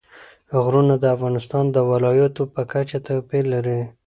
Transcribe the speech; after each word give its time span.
غرونه 0.63 0.95
د 0.99 1.05
افغانستان 1.15 1.65
د 1.71 1.77
ولایاتو 1.91 2.43
په 2.53 2.61
کچه 2.71 2.97
توپیر 3.07 3.43
لري. 3.53 3.79